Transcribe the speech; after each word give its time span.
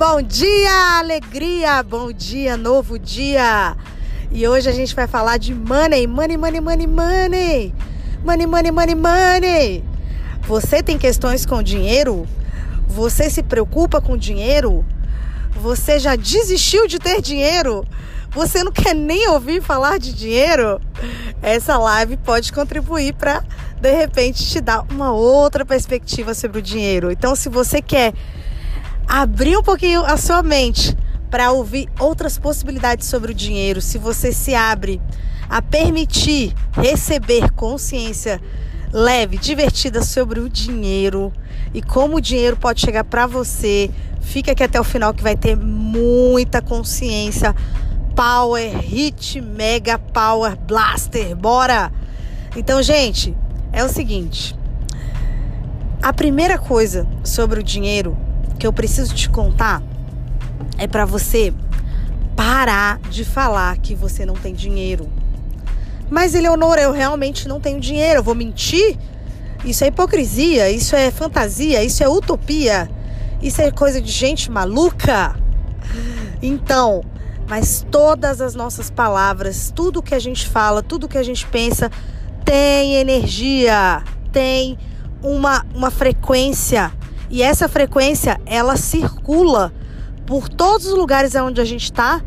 Bom 0.00 0.22
dia, 0.22 0.98
alegria! 0.98 1.82
Bom 1.82 2.10
dia, 2.10 2.56
novo 2.56 2.98
dia! 2.98 3.76
E 4.32 4.48
hoje 4.48 4.66
a 4.66 4.72
gente 4.72 4.94
vai 4.94 5.06
falar 5.06 5.36
de 5.36 5.54
money, 5.54 6.06
money, 6.06 6.38
money, 6.38 6.58
money, 6.58 6.86
money! 6.86 7.74
Money, 8.24 8.46
money, 8.46 8.72
money, 8.72 8.94
money! 8.94 9.84
Você 10.48 10.82
tem 10.82 10.96
questões 10.96 11.44
com 11.44 11.62
dinheiro? 11.62 12.26
Você 12.88 13.28
se 13.28 13.42
preocupa 13.42 14.00
com 14.00 14.16
dinheiro? 14.16 14.86
Você 15.50 15.98
já 15.98 16.16
desistiu 16.16 16.86
de 16.86 16.98
ter 16.98 17.20
dinheiro? 17.20 17.84
Você 18.30 18.64
não 18.64 18.72
quer 18.72 18.94
nem 18.94 19.28
ouvir 19.28 19.60
falar 19.60 19.98
de 19.98 20.14
dinheiro? 20.14 20.80
Essa 21.42 21.76
live 21.76 22.16
pode 22.16 22.54
contribuir 22.54 23.12
para 23.12 23.44
de 23.78 23.92
repente 23.92 24.46
te 24.46 24.62
dar 24.62 24.82
uma 24.90 25.12
outra 25.12 25.62
perspectiva 25.62 26.32
sobre 26.32 26.60
o 26.60 26.62
dinheiro. 26.62 27.12
Então, 27.12 27.36
se 27.36 27.50
você 27.50 27.82
quer 27.82 28.14
abrir 29.12 29.56
um 29.56 29.62
pouquinho 29.62 30.04
a 30.04 30.16
sua 30.16 30.40
mente 30.40 30.96
para 31.28 31.50
ouvir 31.50 31.88
outras 31.98 32.38
possibilidades 32.38 33.08
sobre 33.08 33.32
o 33.32 33.34
dinheiro, 33.34 33.80
se 33.80 33.98
você 33.98 34.32
se 34.32 34.54
abre 34.54 35.02
a 35.48 35.60
permitir 35.60 36.54
receber 36.70 37.50
consciência 37.50 38.40
leve, 38.92 39.36
divertida 39.36 40.00
sobre 40.04 40.38
o 40.38 40.48
dinheiro 40.48 41.32
e 41.74 41.82
como 41.82 42.16
o 42.16 42.20
dinheiro 42.20 42.56
pode 42.56 42.80
chegar 42.80 43.02
para 43.02 43.26
você, 43.26 43.90
fica 44.20 44.52
aqui 44.52 44.62
até 44.62 44.80
o 44.80 44.84
final 44.84 45.12
que 45.12 45.24
vai 45.24 45.36
ter 45.36 45.56
muita 45.56 46.62
consciência. 46.62 47.54
Power 48.14 48.78
Hit 48.78 49.40
Mega 49.40 49.98
Power 49.98 50.56
Blaster, 50.56 51.34
bora! 51.34 51.92
Então, 52.54 52.80
gente, 52.80 53.36
é 53.72 53.82
o 53.84 53.88
seguinte: 53.88 54.54
a 56.00 56.12
primeira 56.12 56.58
coisa 56.58 57.08
sobre 57.24 57.58
o 57.58 57.62
dinheiro 57.62 58.16
que 58.60 58.66
eu 58.66 58.72
preciso 58.74 59.14
te 59.14 59.28
contar 59.30 59.82
é 60.76 60.86
para 60.86 61.06
você 61.06 61.52
parar 62.36 63.00
de 63.10 63.24
falar 63.24 63.78
que 63.78 63.94
você 63.94 64.26
não 64.26 64.34
tem 64.34 64.54
dinheiro. 64.54 65.10
Mas, 66.10 66.34
Eleonora, 66.34 66.82
eu 66.82 66.92
realmente 66.92 67.48
não 67.48 67.58
tenho 67.58 67.80
dinheiro, 67.80 68.20
eu 68.20 68.22
vou 68.22 68.34
mentir? 68.34 68.98
Isso 69.64 69.82
é 69.82 69.86
hipocrisia, 69.86 70.70
isso 70.70 70.94
é 70.94 71.10
fantasia, 71.10 71.82
isso 71.82 72.04
é 72.04 72.08
utopia, 72.08 72.90
isso 73.40 73.62
é 73.62 73.70
coisa 73.70 74.00
de 74.00 74.12
gente 74.12 74.50
maluca. 74.50 75.34
Então, 76.42 77.02
mas 77.48 77.84
todas 77.90 78.42
as 78.42 78.54
nossas 78.54 78.90
palavras, 78.90 79.72
tudo 79.74 80.02
que 80.02 80.14
a 80.14 80.18
gente 80.18 80.46
fala, 80.46 80.82
tudo 80.82 81.08
que 81.08 81.18
a 81.18 81.22
gente 81.22 81.46
pensa, 81.46 81.90
tem 82.44 82.96
energia, 82.96 84.02
tem 84.32 84.78
uma, 85.22 85.64
uma 85.74 85.90
frequência. 85.90 86.92
E 87.30 87.42
essa 87.42 87.68
frequência, 87.68 88.40
ela 88.44 88.76
circula 88.76 89.72
por 90.26 90.48
todos 90.48 90.86
os 90.86 90.94
lugares 90.94 91.34
onde 91.36 91.60
a 91.60 91.64
gente 91.64 91.84
está 91.84 92.20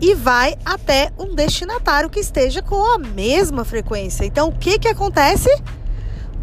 e 0.00 0.14
vai 0.14 0.54
até 0.64 1.10
um 1.18 1.34
destinatário 1.34 2.10
que 2.10 2.20
esteja 2.20 2.60
com 2.60 2.84
a 2.84 2.98
mesma 2.98 3.64
frequência. 3.64 4.24
Então, 4.24 4.48
o 4.48 4.52
que 4.52 4.78
que 4.78 4.88
acontece? 4.88 5.48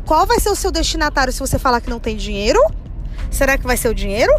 Qual 0.04 0.26
vai 0.26 0.40
ser 0.40 0.50
o 0.50 0.56
seu 0.56 0.72
destinatário 0.72 1.32
se 1.32 1.40
você 1.40 1.60
falar 1.60 1.80
que 1.80 1.90
não 1.90 2.00
tem 2.00 2.18
dinheiro? 2.18 2.60
Será 3.30 3.58
que 3.58 3.66
vai 3.66 3.78
ser 3.78 3.90
o 3.90 3.96
dinheiro? 3.96 4.34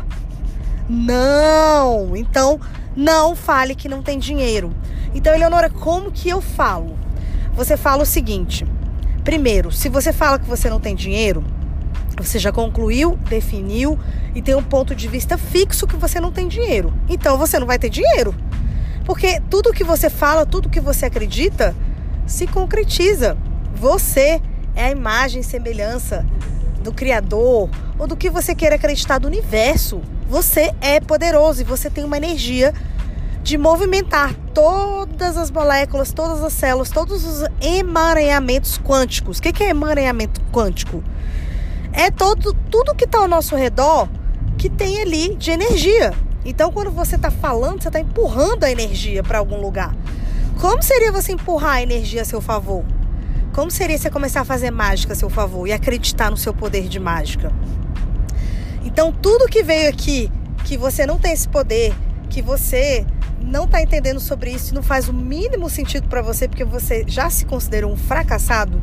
Não. 0.89 2.17
Então, 2.17 2.61
não 2.97 3.37
fale 3.37 3.75
que 3.75 3.89
não 3.89 4.03
tem 4.03 4.19
dinheiro. 4.19 4.75
Então, 5.15 5.33
Eleonora, 5.33 5.71
como 5.71 6.11
que 6.11 6.29
eu 6.29 6.41
falo? 6.41 6.99
Você 7.55 7.77
fala 7.77 8.03
o 8.03 8.07
seguinte: 8.07 8.67
primeiro, 9.23 9.71
se 9.71 9.89
você 9.89 10.13
fala 10.13 10.39
que 10.39 10.49
você 10.49 10.69
não 10.69 10.81
tem 10.81 10.95
dinheiro, 10.95 11.45
você 12.17 12.39
já 12.39 12.53
concluiu, 12.53 13.19
definiu 13.29 13.99
e 14.35 14.43
tem 14.43 14.55
um 14.55 14.63
ponto 14.63 14.95
de 14.95 15.09
vista 15.09 15.37
fixo 15.39 15.87
que 15.87 15.97
você 15.97 16.21
não 16.21 16.33
tem 16.33 16.49
dinheiro. 16.49 16.93
Então 17.09 17.37
você 17.39 17.59
não 17.59 17.67
vai 17.67 17.79
ter 17.79 17.89
dinheiro. 17.89 18.35
Porque 19.05 19.41
tudo 19.51 19.73
que 19.73 19.85
você 19.85 20.09
fala, 20.09 20.47
tudo 20.47 20.69
que 20.69 20.81
você 20.81 21.07
acredita, 21.07 21.75
se 22.27 22.47
concretiza. 22.47 23.37
Você 23.75 24.41
é 24.75 24.85
a 24.85 24.91
imagem 24.91 25.41
e 25.41 25.45
semelhança 25.45 26.25
do 26.83 26.93
Criador 26.93 27.69
ou 27.99 28.07
do 28.07 28.17
que 28.17 28.31
você 28.31 28.55
queira 28.55 28.77
acreditar 28.77 29.19
do 29.19 29.27
universo. 29.27 30.01
Você 30.29 30.73
é 30.81 31.01
poderoso 31.01 31.61
e 31.61 31.65
você 31.65 31.91
tem 31.91 32.05
uma 32.05 32.17
energia 32.17 32.73
de 33.43 33.59
movimentar 33.59 34.35
todas 34.55 35.37
as 35.37 35.51
moléculas, 35.51 36.13
todas 36.13 36.43
as 36.45 36.53
células, 36.53 36.91
todos 36.91 37.25
os 37.25 37.49
emaranhamentos 37.61 38.79
quânticos. 38.79 39.39
O 39.39 39.43
que 39.43 39.63
é 39.63 39.71
emaranhamento 39.71 40.41
quântico? 40.53 41.03
É 41.93 42.11
todo, 42.11 42.55
tudo 42.71 42.95
que 42.95 43.05
está 43.05 43.19
ao 43.19 43.29
nosso 43.29 43.55
redor 43.55 44.09
que 44.57 44.71
tem 44.71 45.01
ali 45.01 45.35
de 45.37 45.51
energia. 45.51 46.13
Então, 46.45 46.73
quando 46.73 46.91
você 46.91 47.17
está 47.17 47.31
falando, 47.31 47.83
você 47.83 47.89
está 47.89 48.01
empurrando 48.01 48.65
a 48.65 48.71
energia 48.71 49.23
para 49.23 49.39
algum 49.39 49.61
lugar. 49.61 49.95
Como 50.61 50.83
seria 50.83 51.13
você 51.13 51.33
empurrar 51.33 51.75
a 51.75 51.83
energia 51.83 52.23
a 52.23 52.25
seu 52.25 52.41
favor? 52.41 52.85
Como 53.53 53.71
seria 53.71 53.99
você 53.99 54.11
começar 54.11 54.41
a 54.41 54.45
fazer 54.45 54.71
mágica 54.71 55.13
a 55.13 55.17
seu 55.17 55.29
favor 55.29 55.67
e 55.67 55.73
acreditar 55.73 56.31
no 56.31 56.37
seu 56.37 56.55
poder 56.55 56.89
de 56.89 56.99
mágica? 56.99 57.53
Então, 58.85 59.13
tudo 59.13 59.49
que 59.49 59.63
veio 59.63 59.89
aqui, 59.89 60.31
que 60.65 60.77
você 60.77 61.07
não 61.07 61.19
tem 61.19 61.33
esse 61.33 61.49
poder, 61.49 61.95
que 62.29 62.43
você 62.43 63.07
não 63.41 63.65
está 63.65 63.83
entendendo 63.83 64.21
sobre 64.21 64.51
isso, 64.51 64.75
não 64.75 64.83
faz 64.83 65.09
o 65.09 65.13
mínimo 65.13 65.69
sentido 65.69 66.09
para 66.09 66.23
você, 66.23 66.49
porque 66.49 66.65
você 66.65 67.05
já 67.07 67.29
se 67.31 67.45
considera 67.45 67.87
um 67.87 67.97
fracassado 67.97 68.81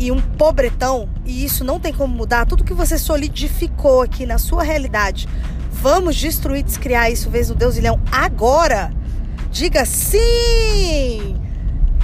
e 0.00 0.10
um 0.10 0.20
pobretão, 0.20 1.08
e 1.24 1.44
isso 1.44 1.62
não 1.62 1.78
tem 1.78 1.92
como 1.92 2.12
mudar, 2.12 2.46
tudo 2.46 2.64
que 2.64 2.74
você 2.74 2.98
solidificou 2.98 4.02
aqui 4.02 4.26
na 4.26 4.38
sua 4.38 4.64
realidade 4.64 5.28
Vamos 5.82 6.16
destruir, 6.16 6.62
descriar 6.62 7.10
isso, 7.10 7.30
vez 7.30 7.50
o 7.50 7.54
Deus 7.54 7.78
Leão, 7.78 7.98
agora. 8.12 8.92
Diga 9.50 9.86
sim! 9.86 11.40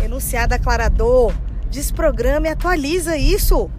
Enunciado 0.03 0.55
aclarador. 0.55 1.35
Desprograma 1.71 2.47
e 2.47 2.51
atualiza 2.51 3.19
isso. 3.19 3.71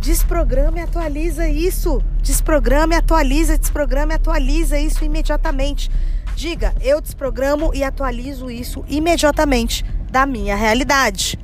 Desprograma 0.00 0.80
e 0.80 0.82
atualiza 0.82 1.48
isso. 1.48 2.02
Desprograma 2.20 2.94
e 2.94 2.96
atualiza, 2.96 3.56
desprograma 3.56 4.12
e 4.12 4.16
atualiza 4.16 4.76
isso 4.76 5.04
imediatamente. 5.04 5.88
Diga, 6.34 6.74
eu 6.80 7.00
desprogramo 7.00 7.72
e 7.72 7.84
atualizo 7.84 8.50
isso 8.50 8.84
imediatamente 8.88 9.84
da 10.10 10.26
minha 10.26 10.56
realidade. 10.56 11.38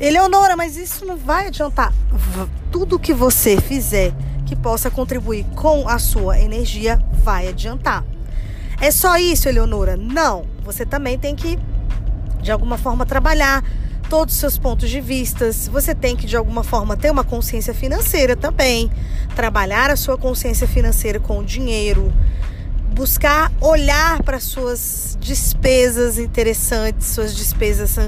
Eleonora, 0.00 0.56
mas 0.56 0.78
isso 0.78 1.04
não 1.04 1.18
vai 1.18 1.48
adiantar. 1.48 1.92
Tudo 2.72 2.98
que 2.98 3.12
você 3.12 3.60
fizer 3.60 4.14
que 4.46 4.56
possa 4.56 4.90
contribuir 4.90 5.44
com 5.54 5.86
a 5.86 5.98
sua 5.98 6.40
energia 6.40 6.98
vai 7.22 7.48
adiantar. 7.48 8.02
É 8.80 8.90
só 8.90 9.18
isso, 9.18 9.46
Eleonora? 9.46 9.98
Não. 9.98 10.46
Você 10.64 10.86
também 10.86 11.18
tem 11.18 11.36
que, 11.36 11.58
de 12.40 12.50
alguma 12.50 12.78
forma, 12.78 13.04
trabalhar 13.04 13.62
todos 14.08 14.34
os 14.34 14.40
seus 14.40 14.56
pontos 14.56 14.88
de 14.88 15.02
vistas. 15.02 15.68
Você 15.68 15.94
tem 15.94 16.16
que, 16.16 16.26
de 16.26 16.34
alguma 16.34 16.64
forma, 16.64 16.96
ter 16.96 17.10
uma 17.10 17.22
consciência 17.22 17.74
financeira 17.74 18.34
também. 18.34 18.90
Trabalhar 19.36 19.90
a 19.90 19.96
sua 19.96 20.16
consciência 20.16 20.66
financeira 20.66 21.20
com 21.20 21.40
o 21.40 21.44
dinheiro. 21.44 22.10
Buscar 22.94 23.52
olhar 23.60 24.22
para 24.22 24.40
suas 24.40 25.18
despesas 25.20 26.18
interessantes, 26.18 27.08
suas 27.08 27.36
despesas 27.36 27.98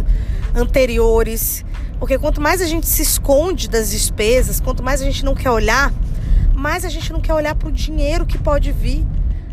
anteriores. 0.55 1.65
Porque 1.99 2.19
quanto 2.19 2.41
mais 2.41 2.61
a 2.61 2.67
gente 2.67 2.87
se 2.87 3.03
esconde 3.03 3.69
das 3.69 3.91
despesas, 3.91 4.61
quanto 4.61 4.83
mais 4.83 5.01
a 5.01 5.05
gente 5.05 5.25
não 5.25 5.35
quer 5.35 5.51
olhar, 5.51 5.93
mas 6.55 6.85
a 6.85 6.89
gente 6.89 7.13
não 7.13 7.21
quer 7.21 7.35
olhar 7.35 7.55
para 7.55 7.69
o 7.69 7.73
dinheiro 7.73 8.27
que 8.27 8.39
pode 8.39 8.73
vir 8.73 9.07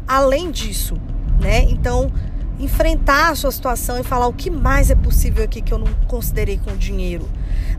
além 0.07 0.49
disso, 0.49 0.97
né? 1.39 1.63
Então, 1.69 2.11
enfrentar 2.59 3.29
a 3.29 3.35
sua 3.35 3.51
situação 3.51 3.99
e 3.99 4.03
falar 4.03 4.27
o 4.27 4.33
que 4.33 4.49
mais 4.49 4.89
é 4.89 4.95
possível 4.95 5.43
aqui 5.43 5.61
que 5.61 5.73
eu 5.73 5.77
não 5.77 5.87
considerei 6.07 6.57
com 6.57 6.71
o 6.71 6.77
dinheiro. 6.77 7.29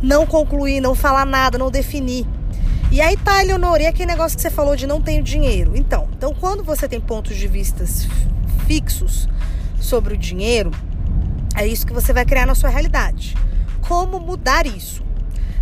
Não 0.00 0.24
concluir, 0.26 0.80
não 0.80 0.94
falar 0.94 1.26
nada, 1.26 1.58
não 1.58 1.70
definir. 1.70 2.26
E 2.90 3.00
aí 3.00 3.16
tá, 3.16 3.42
Eleonora, 3.42 3.82
e 3.82 3.86
aquele 3.86 4.06
negócio 4.06 4.36
que 4.36 4.42
você 4.42 4.50
falou 4.50 4.74
de 4.74 4.86
não 4.86 5.00
tenho 5.00 5.22
dinheiro. 5.22 5.72
Então, 5.76 6.08
então 6.16 6.34
quando 6.34 6.64
você 6.64 6.88
tem 6.88 7.00
pontos 7.00 7.36
de 7.36 7.46
vistas 7.46 8.08
fixos 8.66 9.28
sobre 9.80 10.14
o 10.14 10.16
dinheiro, 10.16 10.70
é 11.60 11.66
isso 11.66 11.86
que 11.86 11.92
você 11.92 12.10
vai 12.10 12.24
criar 12.24 12.46
na 12.46 12.54
sua 12.54 12.70
realidade. 12.70 13.36
Como 13.86 14.18
mudar 14.18 14.66
isso? 14.66 15.02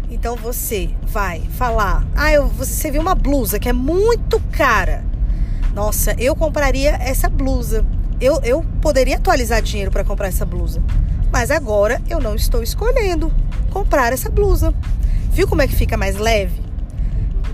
Então 0.08 0.36
você 0.36 0.90
vai 1.02 1.40
falar: 1.50 2.06
"Ah, 2.14 2.32
eu, 2.32 2.46
você 2.46 2.88
viu 2.88 3.02
uma 3.02 3.16
blusa 3.16 3.58
que 3.58 3.68
é 3.68 3.72
muito 3.72 4.40
cara. 4.52 5.04
Nossa, 5.74 6.14
eu 6.16 6.36
compraria 6.36 6.90
essa 7.00 7.28
blusa. 7.28 7.84
Eu, 8.20 8.40
eu 8.44 8.64
poderia 8.80 9.16
atualizar 9.16 9.60
dinheiro 9.60 9.90
para 9.90 10.04
comprar 10.04 10.28
essa 10.28 10.46
blusa. 10.46 10.80
Mas 11.32 11.50
agora 11.50 12.00
eu 12.08 12.20
não 12.20 12.36
estou 12.36 12.62
escolhendo 12.62 13.32
comprar 13.70 14.12
essa 14.12 14.30
blusa. 14.30 14.72
Viu 15.32 15.48
como 15.48 15.62
é 15.62 15.68
que 15.68 15.74
fica 15.74 15.96
mais 15.96 16.16
leve? 16.16 16.67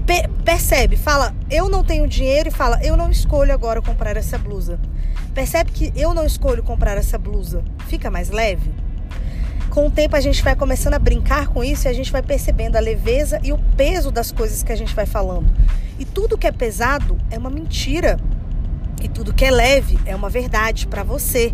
Pe 0.06 0.28
percebe, 0.44 0.96
fala, 0.96 1.34
eu 1.50 1.68
não 1.68 1.82
tenho 1.82 2.06
dinheiro 2.06 2.48
e 2.48 2.52
fala, 2.52 2.78
eu 2.82 2.96
não 2.96 3.10
escolho 3.10 3.52
agora 3.52 3.80
comprar 3.80 4.16
essa 4.16 4.36
blusa. 4.36 4.78
Percebe 5.34 5.72
que 5.72 5.92
eu 5.96 6.12
não 6.12 6.24
escolho 6.24 6.62
comprar 6.62 6.96
essa 6.96 7.18
blusa. 7.18 7.64
Fica 7.88 8.10
mais 8.10 8.30
leve? 8.30 8.84
com 9.74 9.88
o 9.88 9.90
tempo 9.90 10.14
a 10.14 10.20
gente 10.20 10.40
vai 10.40 10.54
começando 10.54 10.94
a 10.94 11.00
brincar 11.00 11.48
com 11.48 11.64
isso 11.64 11.88
e 11.88 11.90
a 11.90 11.92
gente 11.92 12.12
vai 12.12 12.22
percebendo 12.22 12.76
a 12.76 12.80
leveza 12.80 13.40
e 13.42 13.52
o 13.52 13.58
peso 13.76 14.12
das 14.12 14.30
coisas 14.30 14.62
que 14.62 14.70
a 14.70 14.76
gente 14.76 14.94
vai 14.94 15.04
falando. 15.04 15.52
E 15.98 16.04
tudo 16.04 16.38
que 16.38 16.46
é 16.46 16.52
pesado 16.52 17.18
é 17.28 17.36
uma 17.36 17.50
mentira. 17.50 18.16
E 19.02 19.08
tudo 19.08 19.34
que 19.34 19.44
é 19.44 19.50
leve 19.50 19.98
é 20.06 20.14
uma 20.14 20.30
verdade 20.30 20.86
para 20.86 21.02
você. 21.02 21.52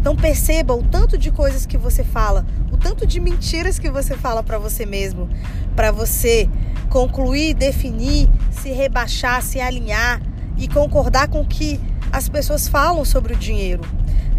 Então 0.00 0.14
perceba 0.14 0.74
o 0.74 0.82
tanto 0.82 1.18
de 1.18 1.30
coisas 1.30 1.66
que 1.66 1.76
você 1.76 2.04
fala, 2.04 2.46
o 2.70 2.76
tanto 2.76 3.06
de 3.06 3.18
mentiras 3.18 3.78
que 3.78 3.90
você 3.90 4.16
fala 4.16 4.42
para 4.42 4.58
você 4.58 4.86
mesmo, 4.86 5.28
para 5.74 5.90
você 5.90 6.48
concluir, 6.88 7.54
definir, 7.54 8.28
se 8.50 8.70
rebaixar, 8.70 9.42
se 9.42 9.60
alinhar 9.60 10.20
e 10.56 10.68
concordar 10.68 11.28
com 11.28 11.40
o 11.40 11.46
que 11.46 11.80
as 12.12 12.28
pessoas 12.28 12.68
falam 12.68 13.04
sobre 13.04 13.34
o 13.34 13.36
dinheiro. 13.36 13.82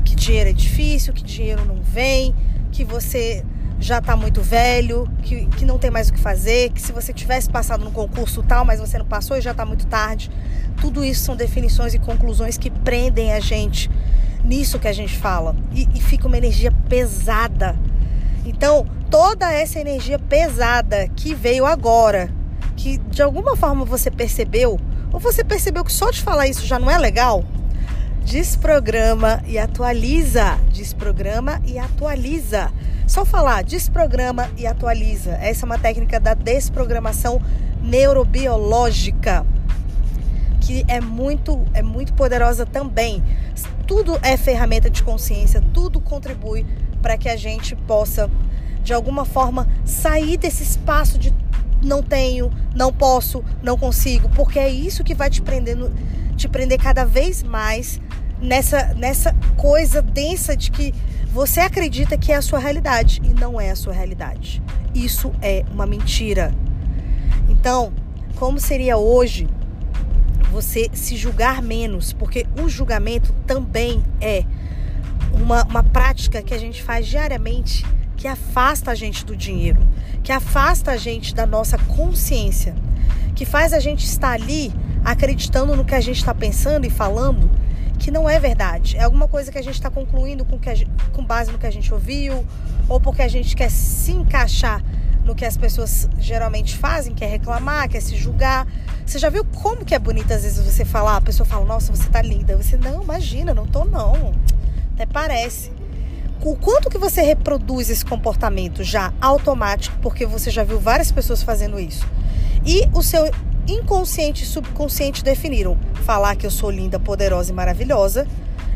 Que 0.04 0.16
dinheiro 0.16 0.50
é 0.50 0.54
difícil, 0.54 1.13
que 1.13 1.24
dinheiro 1.24 1.66
não 1.66 1.81
vem, 1.81 2.34
que 2.72 2.84
você 2.84 3.44
já 3.80 4.00
está 4.00 4.16
muito 4.16 4.42
velho, 4.42 5.07
que, 5.22 5.45
que 5.48 5.66
não 5.66 5.78
tem 5.78 5.92
mais 5.92 6.10
o 6.10 6.13
que 6.13 6.19
fazer, 6.19 6.72
que 6.72 6.81
se 6.81 6.92
você 6.92 7.13
tivesse 7.13 7.50
passado 7.50 7.84
no 7.84 7.92
concurso 7.92 8.42
tal, 8.42 8.66
mas 8.66 8.80
você 8.80 8.98
não 8.98 9.06
passou 9.06 9.38
e 9.38 9.42
já 9.42 9.51
está 9.51 9.66
muito 9.66 9.86
tarde. 9.86 10.31
Tudo 10.81 11.04
isso 11.04 11.24
são 11.24 11.36
definições 11.36 11.94
e 11.94 12.00
conclusões 12.00 12.57
que 12.57 12.69
prendem 12.69 13.34
a 13.34 13.39
gente 13.39 13.89
nisso 14.44 14.80
que 14.80 14.88
a 14.88 14.94
gente 14.94 15.18
fala. 15.18 15.56
E, 15.74 15.88
e 15.94 16.01
fica 16.01 16.28
uma 16.28 16.38
energia 16.38 16.72
pesada. 16.89 17.78
Então, 18.45 18.86
toda 19.10 19.51
essa 19.51 19.80
energia 19.80 20.19
pesada 20.19 21.07
que 21.10 21.34
veio 21.34 21.66
agora, 21.66 22.30
que 22.75 22.98
de 22.98 23.22
alguma 23.22 23.56
forma 23.56 23.86
você 23.86 24.10
percebeu, 24.10 24.80
ou 25.12 25.19
você 25.19 25.44
percebeu 25.44 25.84
que 25.84 25.92
só 25.92 26.12
de 26.12 26.22
falar 26.22 26.48
isso 26.48 26.66
já 26.66 26.80
não 26.80 26.89
é 26.89 26.98
legal, 26.98 27.44
desprograma 28.24 29.42
e 29.48 29.57
atualiza. 29.57 30.57
Desprograma 30.72 31.62
e 31.66 31.80
atualiza. 31.80 32.72
Só 33.07 33.24
falar 33.24 33.63
desprograma 33.63 34.50
e 34.57 34.68
atualiza. 34.68 35.31
Essa 35.42 35.66
é 35.66 35.68
uma 35.68 35.78
técnica 35.78 36.19
da 36.19 36.34
desprogramação 36.34 37.42
neurobiológica 37.81 39.45
que 40.67 40.83
é 40.89 40.99
muito 40.99 41.65
é 41.73 41.81
muito 41.81 42.13
poderosa 42.13 42.65
também. 42.65 43.23
Tudo 43.87 44.19
é 44.21 44.35
ferramenta 44.35 44.89
de 44.89 45.01
consciência, 45.01 45.63
tudo 45.73 46.01
contribui 46.01 46.65
para 47.01 47.17
que 47.17 47.29
a 47.29 47.37
gente 47.37 47.73
possa 47.73 48.29
de 48.83 48.93
alguma 48.93 49.23
forma 49.23 49.65
sair 49.85 50.35
desse 50.35 50.63
espaço 50.63 51.17
de 51.17 51.33
não 51.81 52.03
tenho, 52.03 52.51
não 52.75 52.91
posso, 52.91 53.45
não 53.63 53.77
consigo, 53.77 54.27
porque 54.29 54.59
é 54.59 54.67
isso 54.67 55.05
que 55.05 55.15
vai 55.15 55.29
te 55.29 55.41
prendendo, 55.41 55.89
te 56.35 56.49
prender 56.49 56.77
cada 56.77 57.05
vez 57.05 57.43
mais 57.43 58.01
nessa 58.41 58.93
nessa 58.93 59.33
coisa 59.55 60.01
densa 60.01 60.53
de 60.53 60.69
que 60.69 60.93
você 61.31 61.61
acredita 61.61 62.17
que 62.17 62.33
é 62.33 62.35
a 62.35 62.41
sua 62.41 62.59
realidade 62.59 63.21
e 63.23 63.29
não 63.29 63.61
é 63.61 63.71
a 63.71 63.75
sua 63.75 63.93
realidade. 63.93 64.61
Isso 64.93 65.31
é 65.41 65.63
uma 65.71 65.85
mentira. 65.85 66.53
Então, 67.47 67.93
como 68.35 68.59
seria 68.59 68.97
hoje 68.97 69.47
você 70.51 70.89
se 70.94 71.15
julgar 71.15 71.61
menos? 71.61 72.13
Porque 72.13 72.45
o 72.61 72.69
julgamento 72.69 73.33
também 73.45 74.03
é 74.21 74.44
uma, 75.33 75.63
uma 75.65 75.83
prática 75.83 76.41
que 76.41 76.53
a 76.53 76.57
gente 76.57 76.81
faz 76.81 77.07
diariamente 77.07 77.85
que 78.17 78.27
afasta 78.27 78.91
a 78.91 78.95
gente 78.95 79.23
do 79.23 79.35
dinheiro, 79.35 79.79
que 80.23 80.31
afasta 80.31 80.91
a 80.91 80.97
gente 80.97 81.35
da 81.35 81.45
nossa 81.45 81.77
consciência, 81.77 82.75
que 83.35 83.45
faz 83.45 83.73
a 83.73 83.79
gente 83.79 84.05
estar 84.05 84.31
ali 84.31 84.73
acreditando 85.05 85.75
no 85.75 85.85
que 85.85 85.94
a 85.94 86.01
gente 86.01 86.17
está 86.17 86.33
pensando 86.33 86.85
e 86.85 86.89
falando 86.89 87.50
que 88.00 88.11
não 88.11 88.27
é 88.29 88.39
verdade. 88.39 88.97
É 88.97 89.03
alguma 89.03 89.27
coisa 89.27 89.51
que 89.51 89.57
a 89.57 89.61
gente 89.61 89.75
está 89.75 89.89
concluindo 89.89 90.43
com, 90.43 90.57
que 90.57 90.73
gente, 90.75 90.91
com 91.13 91.23
base 91.23 91.51
no 91.51 91.57
que 91.57 91.67
a 91.67 91.71
gente 91.71 91.93
ouviu, 91.93 92.45
ou 92.89 93.00
porque 93.00 93.21
a 93.21 93.27
gente 93.27 93.55
quer 93.55 93.69
se 93.69 94.11
encaixar 94.11 94.83
no 95.23 95.35
que 95.35 95.45
as 95.45 95.57
pessoas 95.57 96.09
geralmente 96.17 96.75
fazem, 96.75 97.13
quer 97.13 97.27
reclamar, 97.27 97.88
quer 97.89 98.01
se 98.01 98.15
julgar. 98.15 98.67
Você 99.07 99.19
já 99.19 99.30
viu 99.30 99.45
como 99.45 99.86
que 99.86 99.95
é 99.95 100.00
bonito 100.00 100.33
às 100.33 100.44
vezes 100.44 100.59
você 100.59 100.83
falar, 100.83 101.15
a 101.15 101.21
pessoa 101.21 101.48
fala, 101.48 101.63
nossa, 101.63 101.95
você 101.95 102.09
tá 102.09 102.21
linda. 102.21 102.57
Você, 102.57 102.75
não, 102.75 103.01
imagina, 103.01 103.54
não 103.54 103.65
tô 103.65 103.86
não. 103.86 104.33
Até 104.94 105.06
parece. 105.06 105.71
O 106.42 106.57
quanto 106.57 106.89
que 106.89 106.98
você 106.98 107.21
reproduz 107.21 107.89
esse 107.89 108.04
comportamento 108.04 108.83
já 108.83 109.13
automático, 109.21 109.98
porque 110.01 110.25
você 110.25 110.51
já 110.51 110.65
viu 110.65 110.77
várias 110.77 111.09
pessoas 111.09 111.42
fazendo 111.42 111.80
isso. 111.80 112.06
E 112.65 112.86
o 112.94 113.01
seu 113.01 113.31
inconsciente 113.65 114.44
e 114.44 114.45
subconsciente 114.45 115.24
definiram 115.24 115.77
falar 116.03 116.36
que 116.36 116.45
eu 116.45 116.51
sou 116.51 116.69
linda, 116.69 117.00
poderosa 117.00 117.50
e 117.51 117.56
maravilhosa 117.56 118.27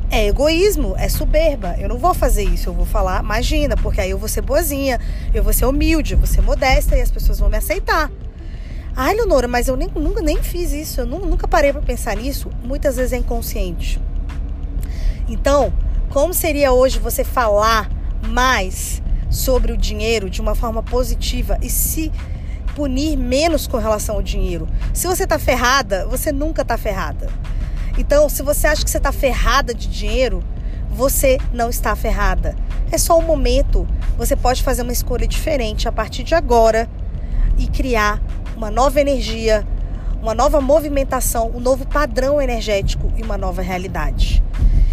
é 0.09 0.27
egoísmo, 0.27 0.95
é 0.97 1.09
soberba. 1.09 1.75
Eu 1.77 1.89
não 1.89 1.97
vou 1.97 2.13
fazer 2.13 2.43
isso, 2.43 2.69
eu 2.69 2.73
vou 2.73 2.85
falar, 2.85 3.21
imagina, 3.21 3.75
porque 3.75 3.99
aí 3.99 4.11
eu 4.11 4.17
vou 4.17 4.29
ser 4.29 4.41
boazinha, 4.41 4.99
eu 5.33 5.43
vou 5.43 5.51
ser 5.51 5.65
humilde, 5.65 6.13
eu 6.13 6.17
vou 6.17 6.27
ser 6.27 6.41
modesta 6.41 6.97
e 6.97 7.01
as 7.01 7.11
pessoas 7.11 7.39
vão 7.39 7.49
me 7.49 7.57
aceitar. 7.57 8.09
Ai, 8.95 9.15
Leonora, 9.15 9.47
mas 9.47 9.67
eu 9.67 9.75
nem, 9.75 9.89
nunca 9.95 10.21
nem 10.21 10.41
fiz 10.43 10.71
isso, 10.73 11.01
eu 11.01 11.05
nunca 11.05 11.47
parei 11.47 11.71
para 11.71 11.81
pensar 11.81 12.15
nisso. 12.15 12.49
Muitas 12.63 12.97
vezes 12.97 13.13
é 13.13 13.17
inconsciente. 13.17 14.01
Então, 15.27 15.73
como 16.09 16.33
seria 16.33 16.73
hoje 16.73 16.99
você 16.99 17.23
falar 17.23 17.89
mais 18.27 19.01
sobre 19.29 19.71
o 19.71 19.77
dinheiro 19.77 20.29
de 20.29 20.41
uma 20.41 20.53
forma 20.53 20.83
positiva 20.83 21.57
e 21.61 21.69
se 21.69 22.11
punir 22.75 23.17
menos 23.17 23.67
com 23.67 23.77
relação 23.77 24.15
ao 24.15 24.21
dinheiro. 24.21 24.67
Se 24.93 25.07
você 25.07 25.25
tá 25.25 25.39
ferrada, 25.39 26.05
você 26.07 26.31
nunca 26.31 26.63
tá 26.63 26.77
ferrada. 26.77 27.29
Então, 27.97 28.27
se 28.29 28.43
você 28.43 28.67
acha 28.67 28.83
que 28.83 28.89
você 28.89 28.99
tá 28.99 29.11
ferrada 29.11 29.73
de 29.73 29.87
dinheiro, 29.87 30.43
você 30.89 31.37
não 31.53 31.69
está 31.69 31.95
ferrada. 31.95 32.55
É 32.91 32.97
só 32.97 33.17
um 33.17 33.23
momento. 33.23 33.87
Você 34.17 34.35
pode 34.35 34.63
fazer 34.63 34.81
uma 34.81 34.91
escolha 34.91 35.27
diferente 35.27 35.87
a 35.87 35.91
partir 35.91 36.23
de 36.23 36.35
agora 36.35 36.89
e 37.57 37.67
criar 37.67 38.21
uma 38.61 38.69
nova 38.69 39.01
energia, 39.01 39.67
uma 40.21 40.35
nova 40.35 40.61
movimentação, 40.61 41.49
um 41.51 41.59
novo 41.59 41.83
padrão 41.83 42.39
energético 42.39 43.11
e 43.17 43.23
uma 43.23 43.35
nova 43.35 43.59
realidade. 43.59 44.43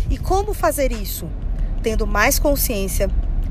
E 0.08 0.16
como 0.16 0.54
fazer 0.54 0.90
isso? 0.90 1.28
Tendo 1.82 2.06
mais 2.06 2.38
consciência, 2.38 3.10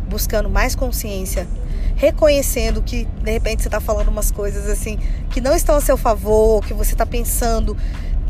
buscando 0.10 0.50
mais 0.50 0.74
consciência, 0.74 1.48
reconhecendo 1.96 2.82
que 2.82 3.06
de 3.06 3.32
repente 3.32 3.62
você 3.62 3.68
está 3.68 3.80
falando 3.80 4.08
umas 4.08 4.32
coisas 4.32 4.68
assim 4.68 4.98
que 5.30 5.40
não 5.40 5.56
estão 5.56 5.76
a 5.76 5.82
seu 5.82 5.96
favor, 5.96 6.66
que 6.66 6.74
você 6.74 6.94
está 6.94 7.06
pensando. 7.06 7.78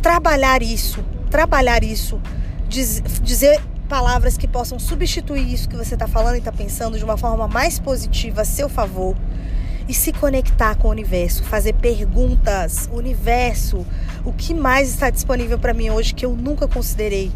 Trabalhar 0.01 0.61
isso, 0.61 1.01
trabalhar 1.31 1.85
isso, 1.85 2.19
diz, 2.67 3.01
dizer 3.23 3.61
palavras 3.87 4.37
que 4.37 4.45
possam 4.45 4.77
substituir 4.77 5.53
isso 5.53 5.69
que 5.69 5.77
você 5.77 5.93
está 5.93 6.05
falando 6.05 6.35
e 6.35 6.39
está 6.39 6.51
pensando 6.51 6.97
de 6.97 7.05
uma 7.05 7.15
forma 7.15 7.47
mais 7.47 7.79
positiva 7.79 8.41
a 8.41 8.45
seu 8.45 8.67
favor 8.67 9.15
e 9.87 9.93
se 9.93 10.11
conectar 10.11 10.75
com 10.75 10.89
o 10.89 10.91
universo, 10.91 11.43
fazer 11.43 11.73
perguntas, 11.73 12.89
universo, 12.91 13.85
o 14.25 14.33
que 14.33 14.53
mais 14.53 14.89
está 14.89 15.09
disponível 15.09 15.57
para 15.57 15.73
mim 15.73 15.89
hoje 15.89 16.13
que 16.13 16.25
eu 16.25 16.35
nunca 16.35 16.67
considerei? 16.67 17.31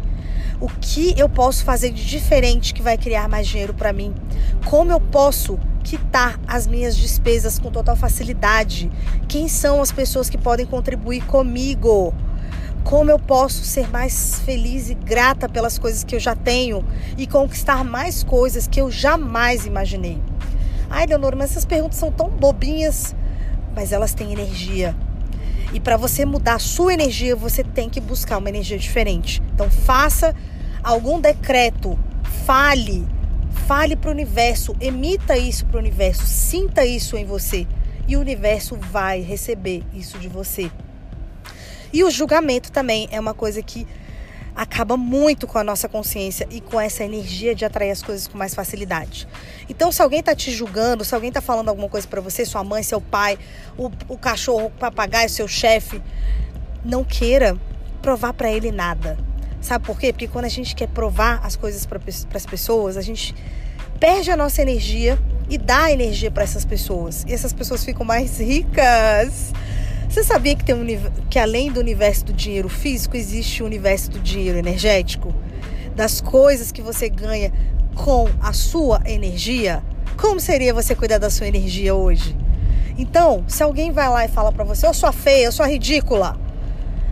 O 0.60 0.68
que 0.68 1.18
eu 1.18 1.28
posso 1.28 1.64
fazer 1.64 1.90
de 1.90 2.04
diferente 2.04 2.74
que 2.74 2.82
vai 2.82 2.96
criar 2.96 3.28
mais 3.28 3.48
dinheiro 3.48 3.74
para 3.74 3.92
mim? 3.92 4.14
Como 4.66 4.92
eu 4.92 5.00
posso 5.00 5.58
quitar 5.82 6.38
as 6.46 6.66
minhas 6.66 6.96
despesas 6.96 7.58
com 7.58 7.70
total 7.70 7.96
facilidade? 7.96 8.90
Quem 9.26 9.48
são 9.48 9.80
as 9.80 9.90
pessoas 9.90 10.30
que 10.30 10.38
podem 10.38 10.66
contribuir 10.66 11.24
comigo? 11.24 12.14
Como 12.84 13.10
eu 13.10 13.18
posso 13.18 13.64
ser 13.64 13.90
mais 13.90 14.40
feliz 14.44 14.90
e 14.90 14.94
grata 14.94 15.48
pelas 15.48 15.78
coisas 15.78 16.04
que 16.04 16.14
eu 16.14 16.20
já 16.20 16.36
tenho 16.36 16.84
e 17.16 17.26
conquistar 17.26 17.82
mais 17.82 18.22
coisas 18.22 18.66
que 18.66 18.80
eu 18.80 18.90
jamais 18.90 19.66
imaginei? 19.66 20.20
Ai, 20.92 21.06
Leonor, 21.06 21.34
mas 21.36 21.50
essas 21.50 21.64
perguntas 21.64 21.98
são 21.98 22.12
tão 22.12 22.28
bobinhas, 22.28 23.16
mas 23.74 23.92
elas 23.92 24.14
têm 24.14 24.32
energia. 24.32 24.94
E 25.72 25.80
para 25.80 25.96
você 25.96 26.24
mudar 26.24 26.54
a 26.54 26.58
sua 26.58 26.92
energia, 26.92 27.34
você 27.34 27.64
tem 27.64 27.88
que 27.88 28.00
buscar 28.00 28.38
uma 28.38 28.48
energia 28.48 28.78
diferente. 28.78 29.42
Então, 29.54 29.70
faça 29.70 30.34
algum 30.84 31.18
decreto, 31.18 31.98
fale, 32.44 33.08
Fale 33.66 33.94
para 33.94 34.08
o 34.08 34.12
universo, 34.12 34.74
emita 34.80 35.36
isso 35.36 35.64
para 35.66 35.76
o 35.76 35.80
universo, 35.80 36.26
sinta 36.26 36.84
isso 36.84 37.16
em 37.16 37.24
você 37.24 37.66
e 38.08 38.16
o 38.16 38.20
universo 38.20 38.76
vai 38.76 39.20
receber 39.20 39.84
isso 39.94 40.18
de 40.18 40.28
você. 40.28 40.70
E 41.92 42.02
o 42.02 42.10
julgamento 42.10 42.72
também 42.72 43.08
é 43.12 43.20
uma 43.20 43.34
coisa 43.34 43.62
que 43.62 43.86
acaba 44.54 44.96
muito 44.96 45.46
com 45.46 45.58
a 45.58 45.64
nossa 45.64 45.88
consciência 45.88 46.46
e 46.50 46.60
com 46.60 46.80
essa 46.80 47.04
energia 47.04 47.54
de 47.54 47.64
atrair 47.64 47.90
as 47.90 48.02
coisas 48.02 48.28
com 48.28 48.36
mais 48.36 48.54
facilidade. 48.54 49.26
Então, 49.68 49.90
se 49.90 50.02
alguém 50.02 50.20
está 50.20 50.34
te 50.34 50.50
julgando, 50.50 51.04
se 51.04 51.14
alguém 51.14 51.28
está 51.28 51.40
falando 51.40 51.68
alguma 51.68 51.88
coisa 51.88 52.06
para 52.06 52.20
você, 52.20 52.44
sua 52.44 52.62
mãe, 52.62 52.82
seu 52.82 53.00
pai, 53.00 53.38
o, 53.76 53.90
o 54.08 54.18
cachorro, 54.18 54.66
o 54.66 54.70
papagaio, 54.70 55.28
seu 55.30 55.48
chefe, 55.48 56.02
não 56.84 57.04
queira 57.04 57.56
provar 58.00 58.32
para 58.32 58.50
ele 58.50 58.70
nada. 58.70 59.16
Sabe 59.60 59.86
por 59.86 59.98
quê? 59.98 60.12
Porque 60.12 60.26
quando 60.26 60.44
a 60.44 60.48
gente 60.48 60.74
quer 60.74 60.88
provar 60.88 61.40
as 61.44 61.54
coisas 61.54 61.86
para 61.86 62.00
as 62.34 62.46
pessoas, 62.46 62.96
a 62.96 63.02
gente 63.02 63.34
perde 64.00 64.30
a 64.30 64.36
nossa 64.36 64.60
energia 64.60 65.18
e 65.48 65.56
dá 65.56 65.90
energia 65.92 66.30
para 66.30 66.42
essas 66.42 66.64
pessoas. 66.64 67.24
E 67.26 67.32
essas 67.32 67.52
pessoas 67.52 67.84
ficam 67.84 68.04
mais 68.04 68.38
ricas. 68.42 69.52
Você 70.12 70.22
sabia 70.22 70.54
que, 70.54 70.62
tem 70.62 70.74
um, 70.74 70.86
que 71.30 71.38
além 71.38 71.72
do 71.72 71.80
universo 71.80 72.26
do 72.26 72.34
dinheiro 72.34 72.68
físico, 72.68 73.16
existe 73.16 73.62
o 73.62 73.66
universo 73.66 74.10
do 74.10 74.20
dinheiro 74.20 74.58
energético? 74.58 75.34
Das 75.96 76.20
coisas 76.20 76.70
que 76.70 76.82
você 76.82 77.08
ganha 77.08 77.50
com 77.94 78.28
a 78.38 78.52
sua 78.52 79.00
energia? 79.06 79.82
Como 80.18 80.38
seria 80.38 80.74
você 80.74 80.94
cuidar 80.94 81.16
da 81.16 81.30
sua 81.30 81.48
energia 81.48 81.94
hoje? 81.94 82.36
Então, 82.98 83.42
se 83.48 83.62
alguém 83.62 83.90
vai 83.90 84.06
lá 84.10 84.26
e 84.26 84.28
fala 84.28 84.52
para 84.52 84.64
você, 84.64 84.86
eu 84.86 84.92
sou 84.92 85.10
feia, 85.14 85.46
eu 85.46 85.52
sou 85.52 85.64
ridícula, 85.64 86.38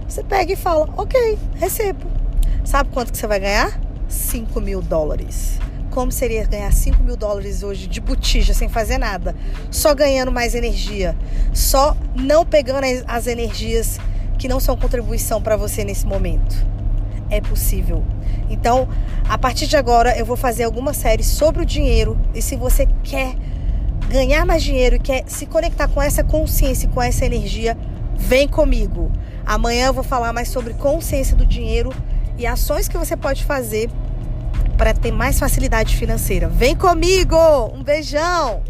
você 0.07 0.23
pega 0.23 0.53
e 0.53 0.57
fala, 0.57 0.87
ok, 0.95 1.39
recebo. 1.55 2.07
Sabe 2.67 2.91
quanto 2.91 3.13
que 3.13 3.17
você 3.17 3.27
vai 3.27 3.41
ganhar? 3.41 3.81
5 4.09 4.61
mil 4.61 4.83
dólares. 4.83 5.59
Como 5.91 6.13
seria 6.13 6.47
ganhar 6.47 6.73
5 6.73 7.03
mil 7.03 7.17
dólares 7.17 7.65
hoje 7.65 7.89
de 7.89 8.01
botija, 8.01 8.55
sem 8.55 8.69
fazer 8.69 8.97
nada? 8.97 9.35
Só 9.73 9.93
ganhando 9.93 10.31
mais 10.31 10.55
energia. 10.55 11.17
Só 11.53 11.97
não 12.15 12.47
pegando 12.47 12.85
as 13.09 13.27
energias 13.27 13.99
que 14.39 14.47
não 14.47 14.61
são 14.61 14.77
contribuição 14.77 15.43
para 15.43 15.57
você 15.57 15.83
nesse 15.83 16.07
momento. 16.07 16.65
É 17.29 17.41
possível. 17.41 18.05
Então, 18.49 18.89
a 19.29 19.37
partir 19.37 19.67
de 19.67 19.77
agora, 19.77 20.17
eu 20.17 20.25
vou 20.25 20.37
fazer 20.37 20.63
alguma 20.63 20.95
série 20.95 21.25
sobre 21.25 21.63
o 21.63 21.67
dinheiro. 21.67 22.17
E 22.35 22.41
se 22.41 22.55
você 22.55 22.87
quer 23.03 23.35
ganhar 24.09 24.47
mais 24.47 24.63
dinheiro 24.63 24.95
e 24.95 25.01
quer 25.01 25.25
se 25.27 25.45
conectar 25.45 25.89
com 25.89 26.01
essa 26.01 26.23
consciência, 26.23 26.89
com 26.89 27.03
essa 27.03 27.27
energia, 27.27 27.77
vem 28.17 28.47
comigo. 28.47 29.11
Amanhã 29.45 29.87
eu 29.87 29.93
vou 29.93 30.05
falar 30.05 30.33
mais 30.33 30.49
sobre 30.49 30.73
consciência 30.75 31.35
do 31.37 31.45
dinheiro 31.45 31.93
e 32.39 32.47
ações 32.47 32.87
que 32.87 32.97
você 32.97 33.17
pode 33.17 33.45
fazer 33.45 33.91
para 34.77 34.95
ter 34.95 35.13
mais 35.13 35.39
facilidade 35.39 35.97
financeira. 35.97 36.49
Vem 36.49 36.75
comigo! 36.75 37.37
Um 37.75 37.83
beijão! 37.83 38.63